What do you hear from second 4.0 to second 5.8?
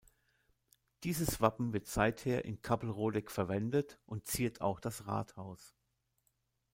und ziert auch das Rathaus.